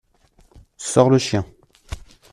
sors 0.77 1.11
le 1.11 1.19
chien. 1.19 1.45